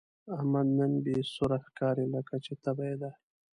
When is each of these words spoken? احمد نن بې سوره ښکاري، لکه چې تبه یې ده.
احمد 0.35 0.67
نن 0.77 0.93
بې 1.05 1.15
سوره 1.33 1.57
ښکاري، 1.65 2.05
لکه 2.15 2.35
چې 2.45 2.53
تبه 2.63 2.83
یې 2.89 2.95
ده. 3.01 3.11